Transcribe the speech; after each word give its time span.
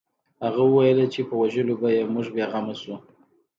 هغه 0.43 0.61
وویل 0.65 0.99
چې 1.13 1.21
په 1.27 1.33
وژلو 1.41 1.73
به 1.81 1.89
یې 1.95 2.03
موږ 2.13 2.27
بې 2.35 2.45
غمه 2.51 2.75
شو 2.81 2.95